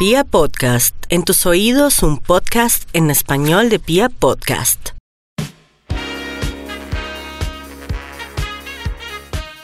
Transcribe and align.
Pia 0.00 0.24
Podcast, 0.24 0.96
en 1.10 1.24
tus 1.24 1.44
oídos 1.44 2.02
un 2.02 2.16
podcast 2.16 2.88
en 2.94 3.10
español 3.10 3.68
de 3.68 3.78
Pia 3.78 4.08
Podcast. 4.08 4.92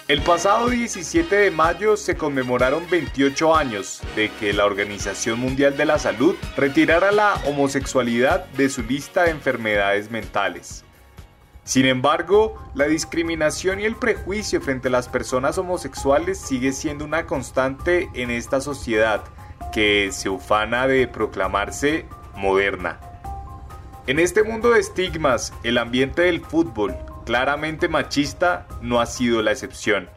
El 0.09 0.23
pasado 0.25 0.69
17 0.69 1.35
de 1.35 1.51
mayo 1.51 1.97
se 1.97 2.19
conmemoraron 2.19 2.85
28 2.91 3.57
años 3.57 4.03
de 4.15 4.31
que 4.39 4.53
la 4.53 4.67
Organización 4.67 5.41
Mundial 5.41 5.75
de 5.79 5.87
la 5.87 5.99
Salud 5.99 6.37
retirara 6.55 7.13
la 7.13 7.41
homosexualidad 7.47 8.45
de 8.59 8.69
su 8.69 8.83
lista 8.83 9.23
de 9.23 9.31
enfermedades 9.31 10.11
mentales. 10.11 10.85
Sin 11.65 11.87
embargo, 11.87 12.63
la 12.75 12.85
discriminación 12.85 13.81
y 13.81 13.85
el 13.85 13.97
prejuicio 13.97 14.61
frente 14.61 14.89
a 14.89 14.91
las 14.91 15.09
personas 15.09 15.57
homosexuales 15.57 16.39
sigue 16.39 16.73
siendo 16.73 17.07
una 17.07 17.25
constante 17.25 18.11
en 18.13 18.31
esta 18.31 18.61
sociedad 18.61 19.25
que 19.77 20.11
se 20.11 20.31
ufana 20.31 20.87
de 20.87 21.07
proclamarse 21.07 22.07
moderna. 22.35 22.99
En 24.07 24.19
este 24.19 24.43
mundo 24.43 24.71
de 24.71 24.81
estigmas, 24.81 25.53
el 25.65 25.77
ambiente 25.77 26.23
del 26.23 26.41
fútbol, 26.41 26.97
claramente 27.27 27.87
machista, 27.87 28.67
no 28.81 29.01
ha 29.03 29.05
sido 29.05 29.43
la 29.43 29.51
excepción. 29.51 30.09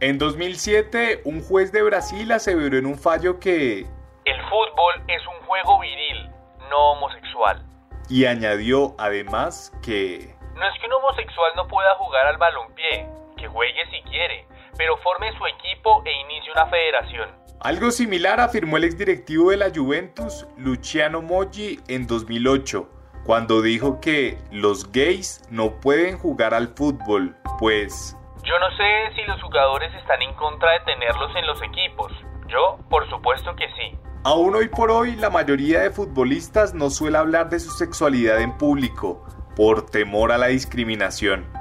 En 0.00 0.18
2007, 0.18 1.20
un 1.24 1.40
juez 1.40 1.70
de 1.70 1.82
Brasil 1.82 2.32
aseveró 2.32 2.76
en 2.76 2.86
un 2.86 2.98
fallo 2.98 3.38
que 3.38 3.86
el 4.24 4.42
fútbol 4.48 5.04
es 5.06 5.22
un 5.24 5.46
juego 5.46 5.78
viril, 5.78 6.30
no 6.68 6.94
homosexual. 6.94 7.64
Y 8.08 8.24
añadió 8.24 8.96
además 8.98 9.72
que 9.84 10.34
no 10.56 10.66
es 10.66 10.80
que 10.80 10.86
un 10.86 10.94
homosexual 10.94 11.52
no 11.54 11.68
pueda 11.68 11.94
jugar 11.94 12.26
al 12.26 12.38
balompié, 12.38 13.06
que 13.36 13.46
juegue 13.46 13.86
si 13.92 14.02
quiere, 14.10 14.49
pero 14.80 14.96
forme 14.96 15.30
su 15.36 15.46
equipo 15.46 16.02
e 16.06 16.10
inicie 16.22 16.50
una 16.52 16.64
federación. 16.64 17.28
Algo 17.60 17.90
similar 17.90 18.40
afirmó 18.40 18.78
el 18.78 18.84
exdirectivo 18.84 19.50
de 19.50 19.58
la 19.58 19.68
Juventus, 19.68 20.46
Luciano 20.56 21.20
Moggi, 21.20 21.78
en 21.86 22.06
2008, 22.06 22.88
cuando 23.26 23.60
dijo 23.60 24.00
que 24.00 24.38
los 24.50 24.90
gays 24.90 25.42
no 25.50 25.78
pueden 25.80 26.16
jugar 26.16 26.54
al 26.54 26.68
fútbol, 26.68 27.36
pues... 27.58 28.16
Yo 28.42 28.58
no 28.58 28.74
sé 28.78 29.14
si 29.14 29.22
los 29.24 29.42
jugadores 29.42 29.94
están 29.96 30.22
en 30.22 30.32
contra 30.36 30.72
de 30.72 30.80
tenerlos 30.80 31.36
en 31.36 31.46
los 31.46 31.62
equipos. 31.62 32.10
Yo, 32.48 32.78
por 32.88 33.06
supuesto 33.10 33.54
que 33.56 33.66
sí. 33.76 33.98
Aún 34.24 34.54
hoy 34.54 34.68
por 34.68 34.90
hoy, 34.90 35.14
la 35.16 35.28
mayoría 35.28 35.80
de 35.80 35.90
futbolistas 35.90 36.72
no 36.72 36.88
suele 36.88 37.18
hablar 37.18 37.50
de 37.50 37.60
su 37.60 37.70
sexualidad 37.70 38.40
en 38.40 38.56
público, 38.56 39.26
por 39.56 39.84
temor 39.84 40.32
a 40.32 40.38
la 40.38 40.46
discriminación. 40.46 41.59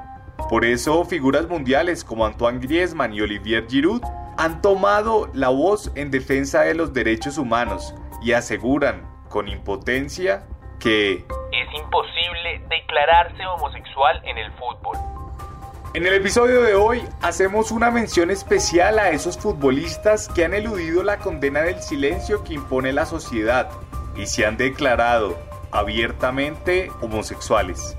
Por 0.50 0.66
eso, 0.66 1.06
figuras 1.06 1.48
mundiales 1.48 2.04
como 2.04 2.26
Antoine 2.26 2.60
Griezmann 2.60 3.14
y 3.14 3.22
Olivier 3.22 3.68
Giroud 3.70 4.02
han 4.36 4.64
tomado 4.64 5.30
la 5.34 5.50
voz 5.50 5.92
en 5.94 6.10
defensa 6.10 6.62
de 6.62 6.74
los 6.74 6.92
derechos 6.92 7.38
humanos 7.38 7.94
y 8.24 8.32
aseguran, 8.32 9.08
con 9.30 9.48
impotencia, 9.48 10.48
que 10.80 11.14
es 11.14 11.80
imposible 11.80 12.64
declararse 12.68 13.46
homosexual 13.46 14.22
en 14.26 14.40
el 14.40 14.52
fútbol. 14.54 14.98
En 15.94 16.08
el 16.08 16.16
episodio 16.16 16.64
de 16.64 16.74
hoy 16.74 17.04
hacemos 17.22 17.70
una 17.70 17.92
mención 17.92 18.32
especial 18.32 18.98
a 18.98 19.12
esos 19.12 19.38
futbolistas 19.38 20.30
que 20.30 20.46
han 20.46 20.56
eludido 20.56 21.04
la 21.04 21.18
condena 21.18 21.62
del 21.62 21.80
silencio 21.80 22.44
que 22.44 22.56
impone 22.56 22.92
la 22.92 23.06
sociedad 23.06 23.70
y 24.16 24.26
se 24.26 24.48
han 24.48 24.58
declarado 24.58 25.38
abiertamente 25.72 26.92
homosexuales. 27.02 27.96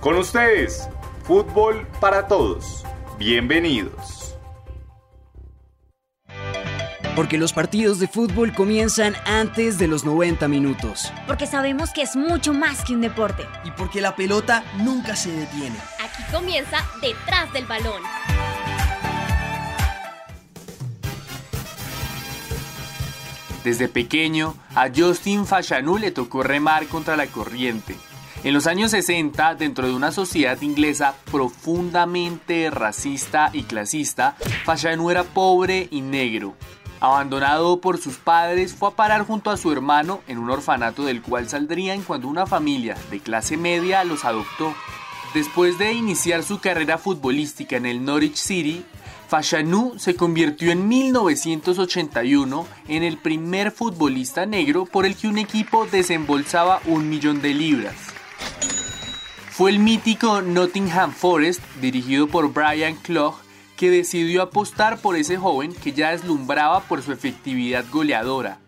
Con 0.00 0.16
ustedes, 0.16 0.88
Fútbol 1.28 1.86
para 2.00 2.26
Todos. 2.26 2.84
Bienvenidos. 3.18 4.34
Porque 7.14 7.36
los 7.36 7.52
partidos 7.52 7.98
de 7.98 8.08
fútbol 8.08 8.54
comienzan 8.54 9.14
antes 9.26 9.76
de 9.76 9.88
los 9.88 10.06
90 10.06 10.48
minutos. 10.48 11.12
Porque 11.26 11.46
sabemos 11.46 11.92
que 11.92 12.00
es 12.00 12.16
mucho 12.16 12.54
más 12.54 12.82
que 12.82 12.94
un 12.94 13.02
deporte. 13.02 13.44
Y 13.66 13.72
porque 13.72 14.00
la 14.00 14.16
pelota 14.16 14.64
nunca 14.78 15.16
se 15.16 15.30
detiene. 15.30 15.76
Aquí 16.02 16.22
comienza 16.32 16.78
detrás 17.02 17.52
del 17.52 17.66
balón. 17.66 18.00
Desde 23.64 23.90
pequeño, 23.90 24.54
a 24.74 24.88
Justin 24.88 25.44
Fashanu 25.44 25.98
le 25.98 26.10
tocó 26.10 26.42
remar 26.42 26.86
contra 26.86 27.18
la 27.18 27.26
corriente 27.26 27.96
en 28.48 28.54
los 28.54 28.66
años 28.66 28.92
60, 28.92 29.56
dentro 29.56 29.86
de 29.86 29.92
una 29.92 30.10
sociedad 30.10 30.58
inglesa 30.62 31.14
profundamente 31.30 32.70
racista 32.70 33.50
y 33.52 33.64
clasista, 33.64 34.36
Fashanu 34.64 35.10
era 35.10 35.22
pobre 35.22 35.86
y 35.90 36.00
negro. 36.00 36.54
Abandonado 36.98 37.82
por 37.82 37.98
sus 37.98 38.16
padres, 38.16 38.74
fue 38.74 38.88
a 38.88 38.92
parar 38.92 39.26
junto 39.26 39.50
a 39.50 39.58
su 39.58 39.70
hermano 39.70 40.22
en 40.28 40.38
un 40.38 40.48
orfanato 40.48 41.04
del 41.04 41.20
cual 41.20 41.46
saldrían 41.46 42.00
cuando 42.00 42.26
una 42.26 42.46
familia 42.46 42.96
de 43.10 43.20
clase 43.20 43.58
media 43.58 44.02
los 44.04 44.24
adoptó. 44.24 44.74
Después 45.34 45.76
de 45.76 45.92
iniciar 45.92 46.42
su 46.42 46.58
carrera 46.58 46.96
futbolística 46.96 47.76
en 47.76 47.84
el 47.84 48.02
Norwich 48.02 48.36
City, 48.36 48.82
Fashanu 49.28 49.98
se 49.98 50.14
convirtió 50.16 50.72
en 50.72 50.88
1981 50.88 52.66
en 52.88 53.02
el 53.02 53.18
primer 53.18 53.72
futbolista 53.72 54.46
negro 54.46 54.86
por 54.86 55.04
el 55.04 55.16
que 55.16 55.28
un 55.28 55.36
equipo 55.36 55.84
desembolsaba 55.84 56.80
un 56.86 57.10
millón 57.10 57.42
de 57.42 57.52
libras. 57.52 58.17
Fue 59.58 59.72
el 59.72 59.80
mítico 59.80 60.40
Nottingham 60.40 61.10
Forest, 61.10 61.60
dirigido 61.80 62.28
por 62.28 62.52
Brian 62.52 62.94
Clough, 62.94 63.34
que 63.76 63.90
decidió 63.90 64.42
apostar 64.42 64.98
por 64.98 65.16
ese 65.16 65.36
joven 65.36 65.74
que 65.74 65.90
ya 65.90 66.12
deslumbraba 66.12 66.78
por 66.82 67.02
su 67.02 67.10
efectividad 67.10 67.84
goleadora. 67.90 68.60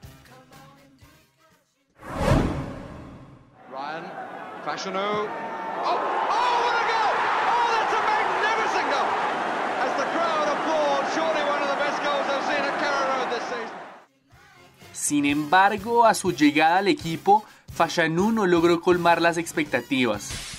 Sin 14.92 15.24
embargo, 15.24 16.04
a 16.04 16.14
su 16.14 16.32
llegada 16.32 16.78
al 16.78 16.88
equipo, 16.88 17.44
Fashanu 17.72 18.32
no 18.32 18.44
logró 18.44 18.80
colmar 18.80 19.22
las 19.22 19.36
expectativas. 19.38 20.49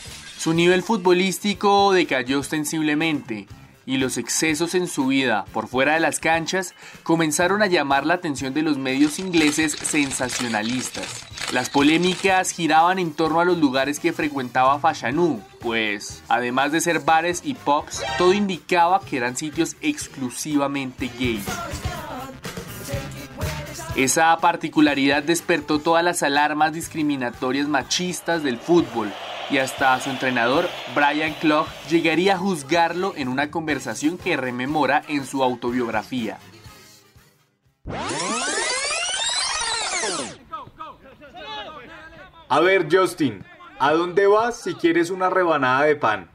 Su 0.42 0.56
nivel 0.56 0.82
futbolístico 0.82 1.94
decayó 1.94 2.40
ostensiblemente 2.40 3.46
y 3.86 3.98
los 3.98 4.18
excesos 4.18 4.74
en 4.74 4.88
su 4.88 5.06
vida 5.06 5.46
por 5.54 5.68
fuera 5.68 5.94
de 5.94 6.00
las 6.00 6.20
canchas 6.20 6.74
comenzaron 7.04 7.62
a 7.62 7.68
llamar 7.68 8.08
la 8.08 8.16
atención 8.16 8.52
de 8.56 8.64
los 8.64 8.80
medios 8.80 9.20
ingleses 9.20 9.74
sensacionalistas. 9.74 11.06
Las 11.54 11.70
polémicas 11.70 12.50
giraban 12.50 12.98
en 12.98 13.14
torno 13.14 13.40
a 13.40 13.46
los 13.46 13.60
lugares 13.60 14.00
que 14.00 14.14
frecuentaba 14.14 14.80
Fashanu, 14.80 15.44
pues 15.60 16.24
además 16.28 16.72
de 16.72 16.82
ser 16.82 17.02
bares 17.02 17.42
y 17.46 17.54
pubs, 17.54 18.02
todo 18.18 18.34
indicaba 18.34 19.00
que 19.02 19.18
eran 19.18 19.38
sitios 19.38 19.76
exclusivamente 19.80 21.08
gays. 21.20 21.46
Esa 23.96 24.36
particularidad 24.38 25.22
despertó 25.22 25.78
todas 25.78 26.04
las 26.04 26.24
alarmas 26.24 26.74
discriminatorias 26.74 27.68
machistas 27.68 28.42
del 28.42 28.58
fútbol 28.58 29.14
y 29.52 29.58
hasta 29.58 30.00
su 30.00 30.10
entrenador 30.10 30.70
Brian 30.96 31.34
Clough 31.34 31.68
llegaría 31.90 32.36
a 32.36 32.38
juzgarlo 32.38 33.14
en 33.18 33.28
una 33.28 33.52
conversación 33.52 34.18
que 34.18 34.38
rememora 34.38 35.04
en 35.08 35.26
su 35.26 35.44
autobiografía. 35.44 36.40
A 42.48 42.60
ver, 42.60 42.88
Justin, 42.92 43.44
¿a 43.80 43.92
dónde 43.94 44.28
vas 44.28 44.58
si 44.58 44.74
quieres 44.74 45.10
una 45.10 45.30
rebanada 45.30 45.86
de 45.86 45.96
pan? 45.96 46.30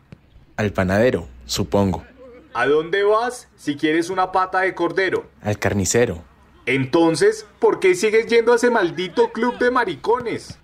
Al 0.57 0.73
panadero, 0.73 1.29
supongo. 1.45 2.05
¿A 2.55 2.67
dónde 2.67 3.03
vas 3.03 3.49
si 3.57 3.77
quieres 3.77 4.09
una 4.09 4.33
pata 4.33 4.61
de 4.61 4.75
cordero? 4.75 5.27
Al 5.43 5.59
carnicero. 5.59 6.23
Entonces, 6.65 7.47
¿por 7.59 7.81
qué 7.81 7.95
sigues 7.95 8.27
yendo 8.27 8.53
a 8.53 8.57
ese 8.57 8.71
maldito 8.71 9.31
club 9.31 9.59
de 9.59 9.71
maricones? 9.71 10.59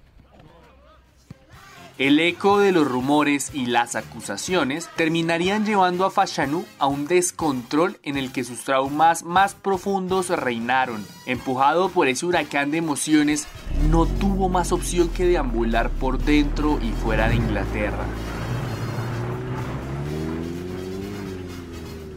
El 1.98 2.18
eco 2.20 2.58
de 2.58 2.72
los 2.72 2.88
rumores 2.88 3.50
y 3.52 3.66
las 3.66 3.96
acusaciones 3.96 4.88
terminarían 4.96 5.66
llevando 5.66 6.06
a 6.06 6.10
Fashanu 6.10 6.64
a 6.78 6.86
un 6.86 7.06
descontrol 7.06 7.98
en 8.02 8.16
el 8.16 8.32
que 8.32 8.44
sus 8.44 8.64
traumas 8.64 9.24
más 9.24 9.54
profundos 9.54 10.30
reinaron. 10.30 11.04
Empujado 11.26 11.90
por 11.90 12.08
ese 12.08 12.24
huracán 12.24 12.70
de 12.70 12.78
emociones, 12.78 13.46
no 13.90 14.06
tuvo 14.06 14.48
más 14.48 14.72
opción 14.72 15.10
que 15.10 15.26
deambular 15.26 15.90
por 15.90 16.18
dentro 16.18 16.78
y 16.82 16.92
fuera 16.92 17.28
de 17.28 17.36
Inglaterra. 17.36 18.06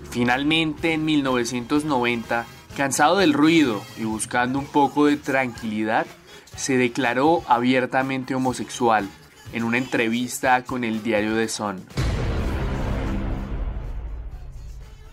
Finalmente, 0.10 0.94
en 0.94 1.04
1990, 1.04 2.45
cansado 2.77 3.18
del 3.18 3.33
ruido 3.33 3.81
y 3.98 4.06
buscando 4.06 4.57
un 4.57 4.68
poco 4.68 5.07
de 5.07 5.18
tranquilidad, 5.18 6.06
se 6.56 6.77
declaró 6.77 7.44
abiertamente 7.50 8.36
homosexual 8.36 9.10
en 9.55 9.63
una 9.63 9.79
entrevista 9.79 10.63
con 10.63 10.83
el 10.83 11.01
diario 11.01 11.33
The 11.33 11.47
Sun. 11.47 11.83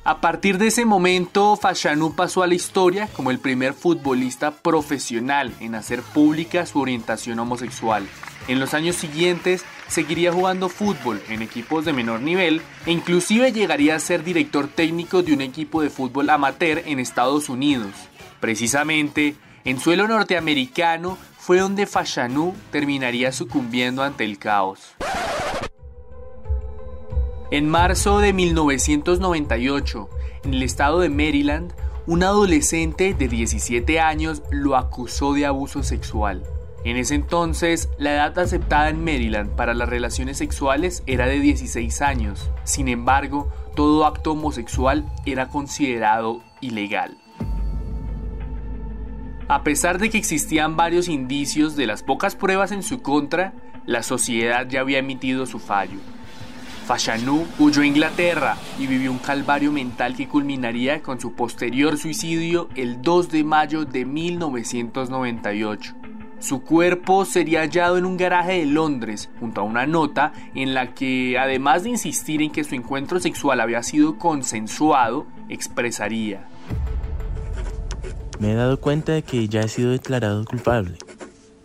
A 0.05 0.21
partir 0.21 0.59
de 0.59 0.67
ese 0.67 0.85
momento, 0.85 1.57
Fashanu 1.57 2.17
pasó 2.17 2.43
a 2.43 2.49
la 2.49 2.57
historia 2.57 3.09
como 3.15 3.31
el 3.31 3.39
primer 3.39 3.73
futbolista 3.73 4.51
profesional 4.51 5.55
en 5.61 5.77
hacer 5.77 6.03
pública 6.03 6.67
su 6.67 6.81
orientación 6.81 7.39
homosexual. 7.39 8.05
En 8.49 8.59
los 8.59 8.75
años 8.75 8.97
siguientes 8.97 9.65
seguiría 9.87 10.33
jugando 10.33 10.69
fútbol 10.69 11.23
en 11.29 11.41
equipos 11.41 11.85
de 11.85 11.93
menor 11.93 12.21
nivel 12.21 12.63
e 12.85 12.91
inclusive 12.91 13.53
llegaría 13.53 13.95
a 13.95 14.01
ser 14.01 14.25
director 14.25 14.67
técnico 14.67 15.23
de 15.23 15.35
un 15.35 15.41
equipo 15.41 15.83
de 15.83 15.91
fútbol 15.91 16.31
amateur 16.31 16.83
en 16.85 16.99
Estados 16.99 17.49
Unidos. 17.49 17.93
Precisamente, 18.41 19.37
en 19.65 19.79
suelo 19.79 20.09
norteamericano 20.09 21.17
fue 21.43 21.59
donde 21.59 21.87
Fashanu 21.87 22.55
terminaría 22.71 23.33
sucumbiendo 23.33 24.05
ante 24.05 24.23
el 24.23 24.39
caos. 24.39 24.95
En 27.51 27.69
marzo 27.69 28.21
de 28.21 28.33
1998, 28.33 30.09
en 30.45 30.55
el 30.55 30.63
estado 30.63 31.01
de 31.01 31.09
Maryland, 31.09 31.73
un 32.07 32.23
adolescente 32.23 33.13
de 33.13 33.27
17 33.27 33.99
años 33.99 34.45
lo 34.53 34.77
acusó 34.77 35.33
de 35.33 35.45
abuso 35.45 35.83
sexual. 35.83 36.45
En 36.85 36.97
ese 36.97 37.17
entonces, 37.17 37.89
la 37.99 38.13
edad 38.15 38.39
aceptada 38.39 38.89
en 38.89 39.03
Maryland 39.03 39.51
para 39.57 39.75
las 39.75 39.89
relaciones 39.89 40.39
sexuales 40.39 41.03
era 41.09 41.27
de 41.27 41.41
16 41.41 42.03
años. 42.03 42.53
Sin 42.63 42.87
embargo, 42.87 43.53
todo 43.75 44.07
acto 44.07 44.31
homosexual 44.33 45.13
era 45.27 45.49
considerado 45.49 46.41
ilegal. 46.61 47.19
A 49.53 49.65
pesar 49.65 49.99
de 49.99 50.09
que 50.09 50.17
existían 50.17 50.79
varios 50.79 51.09
indicios 51.09 51.77
de 51.77 51.87
las 51.87 52.03
pocas 52.03 52.37
pruebas 52.37 52.73
en 52.73 52.83
su 52.83 53.03
contra, 53.03 53.53
la 53.85 54.03
sociedad 54.03 54.67
ya 54.67 54.81
había 54.81 55.01
emitido 55.01 55.45
su 55.45 55.59
fallo. 55.59 55.99
Fashanu 56.87 57.47
huyó 57.59 57.83
a 57.83 57.87
Inglaterra 57.87 58.57
y 58.79 58.87
vivió 58.87 59.13
un 59.13 59.19
calvario 59.19 59.71
mental 59.71 60.17
que 60.17 60.27
culminaría 60.27 61.03
con 61.03 61.21
su 61.21 61.35
posterior 61.35 61.99
suicidio 61.99 62.71
el 62.77 63.03
2 63.03 63.29
de 63.29 63.45
mayo 63.45 63.85
de 63.85 64.07
1998. 64.07 65.97
Su 66.39 66.63
cuerpo 66.63 67.27
sería 67.27 67.61
hallado 67.61 67.99
en 67.99 68.07
un 68.07 68.17
garaje 68.17 68.61
de 68.61 68.65
Londres, 68.65 69.29
junto 69.39 69.61
a 69.61 69.65
una 69.65 69.85
nota 69.87 70.33
en 70.55 70.73
la 70.73 70.95
que, 70.95 71.37
además 71.39 71.83
de 71.83 71.91
insistir 71.91 72.41
en 72.41 72.53
que 72.53 72.65
su 72.65 72.75
encuentro 72.75 73.21
sexual 73.21 73.61
había 73.61 73.83
sido 73.83 74.17
consensuado, 74.17 75.27
expresaría. 75.51 76.49
Me 78.43 78.51
he 78.51 78.55
dado 78.57 78.81
cuenta 78.81 79.13
de 79.13 79.23
que 79.23 79.47
ya 79.47 79.61
he 79.61 79.69
sido 79.69 79.93
declarado 79.93 80.45
culpable. 80.45 80.99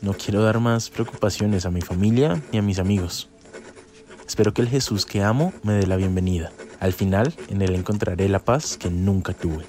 No 0.02 0.14
quiero 0.14 0.44
dar 0.44 0.60
más 0.60 0.92
preocupaciones 0.92 1.66
a 1.66 1.72
mi 1.72 1.82
familia 1.82 2.40
ni 2.52 2.60
a 2.60 2.62
mis 2.62 2.78
amigos. 2.78 3.30
Espero 4.28 4.54
que 4.54 4.62
el 4.62 4.68
Jesús 4.68 5.04
que 5.04 5.24
amo 5.24 5.54
me 5.64 5.74
dé 5.74 5.88
la 5.88 5.96
bienvenida. 5.96 6.52
Al 6.80 6.94
final, 6.94 7.34
en 7.50 7.64
él 7.64 7.74
encontraré 7.74 8.30
la 8.30 8.38
paz 8.38 8.78
que 8.78 8.92
nunca 8.92 9.34
tuve. 9.34 9.66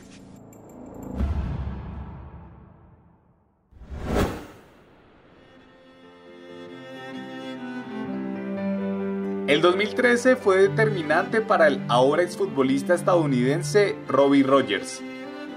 El 9.47 9.63
2013 9.63 10.37
fue 10.37 10.69
determinante 10.69 11.41
para 11.41 11.69
el 11.69 11.81
ahora 11.89 12.23
exfutbolista 12.23 12.93
estadounidense 12.93 13.97
Robbie 14.09 14.43
Rogers. 14.43 15.01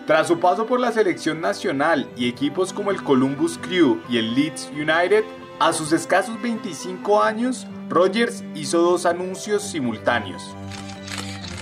Tras 0.08 0.28
su 0.28 0.40
paso 0.40 0.66
por 0.66 0.80
la 0.80 0.92
selección 0.92 1.42
nacional 1.42 2.10
y 2.18 2.28
equipos 2.28 2.74
como 2.74 2.92
el 2.92 3.04
Columbus 3.04 3.58
Crew 3.60 4.02
y 4.10 4.18
el 4.18 4.34
Leeds 4.34 4.72
United, 4.74 5.24
a 5.60 5.74
sus 5.74 5.92
escasos 5.92 6.42
25 6.42 7.22
años, 7.22 7.68
Rogers 7.88 8.44
hizo 8.56 8.82
dos 8.82 9.06
anuncios 9.06 9.62
simultáneos. 9.62 10.56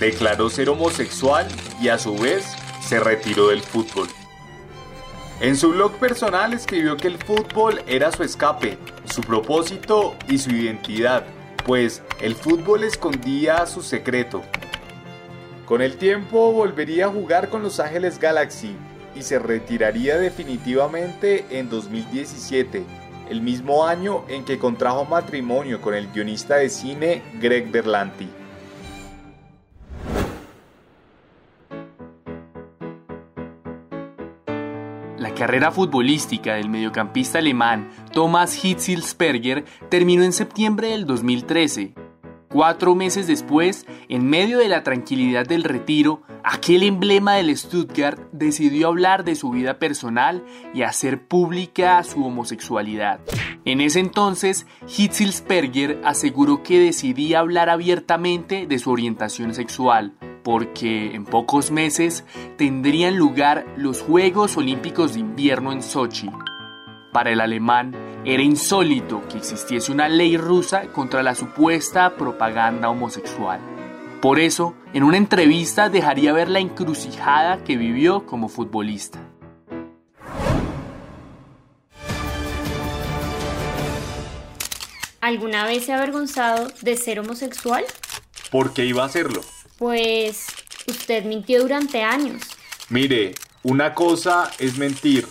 Declaró 0.00 0.48
ser 0.48 0.70
homosexual 0.70 1.46
y 1.82 1.88
a 1.88 1.98
su 1.98 2.16
vez 2.16 2.46
se 2.80 2.98
retiró 2.98 3.48
del 3.48 3.60
fútbol. 3.60 4.08
En 5.40 5.56
su 5.56 5.70
blog 5.72 5.92
personal 5.98 6.54
escribió 6.54 6.96
que 6.96 7.08
el 7.08 7.18
fútbol 7.18 7.82
era 7.86 8.10
su 8.10 8.22
escape, 8.22 8.78
su 9.04 9.20
propósito 9.20 10.14
y 10.28 10.38
su 10.38 10.50
identidad, 10.50 11.24
pues 11.66 12.02
el 12.20 12.34
fútbol 12.34 12.84
escondía 12.84 13.66
su 13.66 13.82
secreto. 13.82 14.42
Con 15.70 15.82
el 15.82 15.98
tiempo 15.98 16.52
volvería 16.52 17.06
a 17.06 17.10
jugar 17.10 17.48
con 17.48 17.62
Los 17.62 17.78
Ángeles 17.78 18.18
Galaxy 18.18 18.74
y 19.14 19.22
se 19.22 19.38
retiraría 19.38 20.18
definitivamente 20.18 21.46
en 21.48 21.70
2017, 21.70 22.82
el 23.28 23.40
mismo 23.40 23.86
año 23.86 24.24
en 24.26 24.44
que 24.44 24.58
contrajo 24.58 25.04
matrimonio 25.04 25.80
con 25.80 25.94
el 25.94 26.08
guionista 26.08 26.56
de 26.56 26.70
cine 26.70 27.22
Greg 27.40 27.70
Berlanti. 27.70 28.28
La 35.18 35.32
carrera 35.36 35.70
futbolística 35.70 36.54
del 36.54 36.68
mediocampista 36.68 37.38
alemán 37.38 37.90
Thomas 38.12 38.64
Hitzelsperger 38.64 39.64
terminó 39.88 40.24
en 40.24 40.32
septiembre 40.32 40.88
del 40.88 41.06
2013. 41.06 41.99
Cuatro 42.52 42.96
meses 42.96 43.28
después, 43.28 43.86
en 44.08 44.28
medio 44.28 44.58
de 44.58 44.66
la 44.66 44.82
tranquilidad 44.82 45.46
del 45.46 45.62
retiro, 45.62 46.22
aquel 46.42 46.82
emblema 46.82 47.34
del 47.34 47.56
Stuttgart 47.56 48.18
decidió 48.32 48.88
hablar 48.88 49.22
de 49.22 49.36
su 49.36 49.50
vida 49.50 49.78
personal 49.78 50.44
y 50.74 50.82
hacer 50.82 51.28
pública 51.28 52.02
su 52.02 52.24
homosexualidad. 52.24 53.20
En 53.64 53.80
ese 53.80 54.00
entonces, 54.00 54.66
Hitzelsperger 54.88 56.00
aseguró 56.02 56.64
que 56.64 56.80
decidía 56.80 57.38
hablar 57.38 57.70
abiertamente 57.70 58.66
de 58.66 58.78
su 58.80 58.90
orientación 58.90 59.54
sexual, 59.54 60.14
porque 60.42 61.14
en 61.14 61.26
pocos 61.26 61.70
meses 61.70 62.24
tendrían 62.56 63.16
lugar 63.16 63.64
los 63.76 64.02
Juegos 64.02 64.56
Olímpicos 64.56 65.14
de 65.14 65.20
Invierno 65.20 65.70
en 65.70 65.84
Sochi. 65.84 66.28
Para 67.12 67.32
el 67.32 67.40
alemán, 67.40 67.92
era 68.24 68.40
insólito 68.40 69.26
que 69.28 69.38
existiese 69.38 69.90
una 69.90 70.08
ley 70.08 70.36
rusa 70.36 70.92
contra 70.92 71.24
la 71.24 71.34
supuesta 71.34 72.14
propaganda 72.14 72.88
homosexual. 72.88 73.60
Por 74.22 74.38
eso, 74.38 74.76
en 74.92 75.02
una 75.02 75.16
entrevista 75.16 75.88
dejaría 75.88 76.32
ver 76.32 76.48
la 76.48 76.60
encrucijada 76.60 77.64
que 77.64 77.76
vivió 77.76 78.26
como 78.26 78.48
futbolista. 78.48 79.18
¿Alguna 85.20 85.64
vez 85.64 85.86
se 85.86 85.92
ha 85.92 85.96
avergonzado 85.96 86.68
de 86.80 86.96
ser 86.96 87.18
homosexual? 87.18 87.84
¿Por 88.52 88.72
qué 88.72 88.84
iba 88.84 89.02
a 89.02 89.06
hacerlo? 89.06 89.40
Pues 89.78 90.46
usted 90.86 91.24
mintió 91.24 91.62
durante 91.62 92.02
años. 92.02 92.42
Mire, 92.88 93.34
una 93.64 93.94
cosa 93.94 94.50
es 94.58 94.78
mentir 94.78 95.26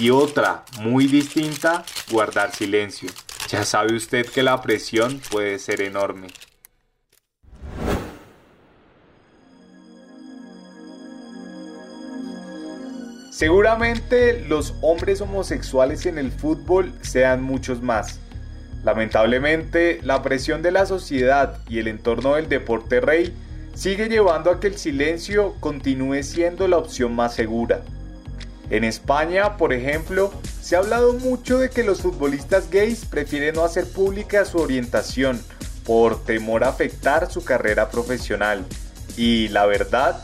y 0.00 0.08
otra, 0.08 0.64
muy 0.80 1.06
distinta, 1.06 1.84
guardar 2.10 2.54
silencio. 2.54 3.10
Ya 3.48 3.66
sabe 3.66 3.94
usted 3.94 4.24
que 4.24 4.42
la 4.42 4.62
presión 4.62 5.20
puede 5.30 5.58
ser 5.58 5.82
enorme. 5.82 6.28
Seguramente 13.30 14.42
los 14.48 14.74
hombres 14.80 15.20
homosexuales 15.20 16.06
en 16.06 16.16
el 16.16 16.32
fútbol 16.32 16.94
sean 17.02 17.42
muchos 17.42 17.82
más. 17.82 18.20
Lamentablemente, 18.82 20.00
la 20.02 20.22
presión 20.22 20.62
de 20.62 20.70
la 20.70 20.86
sociedad 20.86 21.58
y 21.68 21.78
el 21.78 21.88
entorno 21.88 22.36
del 22.36 22.48
deporte 22.48 23.00
rey 23.00 23.34
sigue 23.74 24.08
llevando 24.08 24.50
a 24.50 24.60
que 24.60 24.68
el 24.68 24.78
silencio 24.78 25.56
continúe 25.60 26.22
siendo 26.22 26.66
la 26.68 26.78
opción 26.78 27.14
más 27.14 27.34
segura. 27.34 27.82
En 28.70 28.84
España, 28.84 29.56
por 29.56 29.72
ejemplo, 29.72 30.32
se 30.62 30.76
ha 30.76 30.78
hablado 30.78 31.12
mucho 31.14 31.58
de 31.58 31.70
que 31.70 31.82
los 31.82 32.02
futbolistas 32.02 32.70
gays 32.70 33.04
prefieren 33.04 33.56
no 33.56 33.64
hacer 33.64 33.84
pública 33.86 34.44
su 34.44 34.58
orientación 34.58 35.42
por 35.84 36.24
temor 36.24 36.62
a 36.62 36.68
afectar 36.68 37.30
su 37.32 37.42
carrera 37.44 37.90
profesional. 37.90 38.64
Y 39.16 39.48
la 39.48 39.66
verdad, 39.66 40.22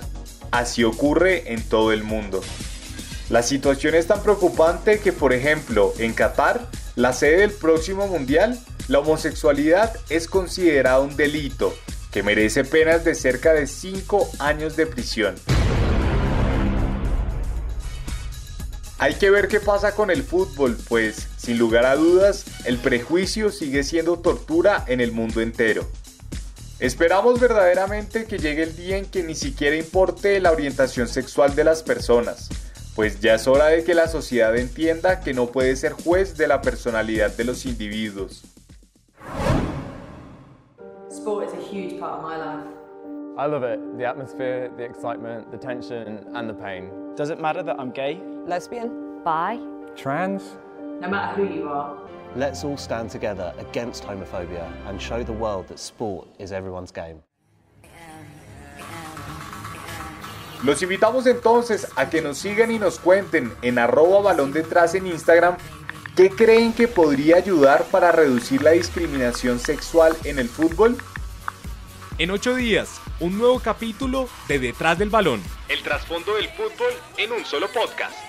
así 0.53 0.85
ocurre 0.85 1.53
en 1.53 1.63
todo 1.63 1.93
el 1.93 2.05
mundo. 2.05 2.41
La 3.31 3.43
situación 3.43 3.97
es 3.97 4.07
tan 4.07 4.23
preocupante 4.23 5.01
que, 5.01 5.13
por 5.13 5.33
ejemplo, 5.33 5.93
en 5.99 6.15
Qatar, 6.15 6.69
la 6.95 7.13
sede 7.13 7.39
del 7.39 7.51
próximo 7.51 8.07
mundial, 8.07 8.61
la 8.87 9.01
homosexualidad 9.01 9.93
es 10.09 10.29
considerada 10.29 11.01
un 11.01 11.17
delito 11.17 11.75
que 12.13 12.23
merece 12.23 12.63
penas 12.63 13.05
de 13.05 13.17
cerca 13.17 13.53
de 13.53 13.67
5 13.67 14.31
años 14.39 14.77
de 14.77 14.87
prisión. 14.87 15.35
Hay 18.99 19.15
que 19.17 19.31
ver 19.31 19.49
qué 19.49 19.61
pasa 19.61 19.95
con 19.95 20.11
el 20.11 20.23
fútbol, 20.23 20.75
pues 20.89 21.29
sin 21.37 21.59
lugar 21.59 21.85
a 21.85 21.97
dudas, 21.97 22.47
el 22.65 22.79
prejuicio 22.79 23.51
sigue 23.51 23.85
siendo 23.85 24.21
tortura 24.21 24.85
en 24.87 25.03
el 25.03 25.13
mundo 25.13 25.43
entero. 25.43 25.87
Esperamos 26.79 27.39
verdaderamente 27.39 28.25
que 28.25 28.39
llegue 28.39 28.63
el 28.63 28.75
día 28.75 28.97
en 28.97 29.05
que 29.05 29.23
ni 29.23 29.35
siquiera 29.35 29.77
importe 29.77 30.41
la 30.41 30.51
orientación 30.51 31.09
sexual 31.09 31.55
de 31.55 31.65
las 31.65 31.83
personas, 31.83 32.49
pues 32.95 33.21
ya 33.21 33.35
es 33.35 33.47
hora 33.47 33.67
de 33.67 33.85
que 33.85 33.95
la 33.95 34.09
sociedad 34.09 34.57
entienda 34.57 35.21
que 35.21 35.35
no 35.35 35.49
puede 35.49 35.77
ser 35.77 35.93
juez 35.93 36.39
de 36.39 36.49
la 36.49 36.63
personalidad 36.63 37.37
de 37.37 37.45
los 37.45 37.67
individuos. 37.67 38.45
I 43.39 43.45
love 43.45 43.65
it. 43.65 43.79
The 43.99 44.07
atmosphere, 44.07 44.71
the 44.79 44.85
excitement, 44.85 45.51
the 45.51 45.59
tension, 45.59 46.25
and 46.35 46.49
the 46.49 46.55
pain. 46.55 46.91
Does 47.17 47.29
it 47.29 47.39
matter 47.39 47.63
that 47.63 47.79
I'm 47.79 47.91
gay? 47.91 48.19
Lesbian? 48.47 48.91
Bi? 49.25 49.59
Trans? 49.97 50.43
No 51.01 51.09
matter 51.09 51.35
who 51.35 51.53
you 51.53 51.69
are. 51.69 51.97
Let's 52.37 52.65
all 52.65 52.77
stand 52.77 53.11
together 53.11 53.53
against 53.59 54.05
homophobia 54.05 54.71
and 54.87 55.01
show 55.01 55.23
the 55.23 55.33
world 55.33 55.67
that 55.69 55.79
sport 55.79 56.29
is 56.39 56.53
everyone's 56.53 56.93
game. 56.93 57.23
Los 60.65 60.83
invitamos 60.83 61.27
entonces 61.27 61.87
a 61.97 62.09
que 62.09 62.23
nos 62.23 62.39
sigan 62.39 62.71
y 62.71 62.79
nos 62.79 62.99
cuenten 62.99 63.53
en 63.63 63.79
arroba 63.79 64.21
balón 64.21 64.53
detrás 64.53 64.95
en 64.95 65.07
Instagram 65.07 65.57
qué 66.17 66.31
creen 66.31 66.73
que 66.73 66.89
podría 66.89 67.37
ayudar 67.37 67.85
para 67.85 68.11
reducir 68.11 68.63
la 68.63 68.71
discriminación 68.71 69.59
sexual 69.59 70.17
en 70.25 70.39
el 70.39 70.49
fútbol. 70.49 70.97
En 72.19 72.31
ocho 72.31 72.55
días, 72.55 73.01
un 73.21 73.37
nuevo 73.37 73.61
capítulo 73.61 74.29
de 74.49 74.59
Detrás 74.59 74.99
del 74.99 75.11
Balón. 75.11 75.43
El 75.69 75.83
trasfondo 75.83 76.35
del 76.35 76.49
fútbol 76.49 76.93
en 77.19 77.33
un 77.33 77.45
solo 77.45 77.69
podcast. 77.69 78.26